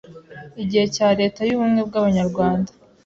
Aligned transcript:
Igihe 0.63 0.85
cya 0.95 1.07
Leta 1.19 1.41
y’Ubumwe 1.45 1.81
bw’Abanyarwanda 1.87 2.71